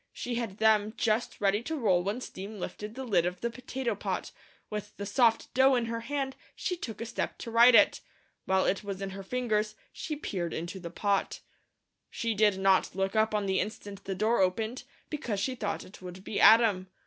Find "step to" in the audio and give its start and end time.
7.05-7.51